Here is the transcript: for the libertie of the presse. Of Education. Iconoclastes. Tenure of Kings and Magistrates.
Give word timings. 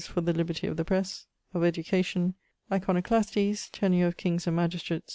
for 0.07 0.21
the 0.21 0.33
libertie 0.33 0.65
of 0.67 0.77
the 0.77 0.83
presse. 0.83 1.27
Of 1.53 1.63
Education. 1.63 2.33
Iconoclastes. 2.71 3.69
Tenure 3.71 4.07
of 4.07 4.17
Kings 4.17 4.47
and 4.47 4.55
Magistrates. 4.55 5.09